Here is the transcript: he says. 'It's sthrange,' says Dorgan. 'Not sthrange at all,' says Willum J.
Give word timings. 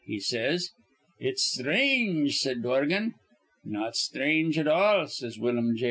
he 0.07 0.19
says. 0.19 0.71
'It's 1.19 1.51
sthrange,' 1.55 2.39
says 2.39 2.57
Dorgan. 2.63 3.13
'Not 3.63 3.95
sthrange 3.95 4.57
at 4.57 4.67
all,' 4.67 5.05
says 5.05 5.37
Willum 5.37 5.75
J. 5.75 5.79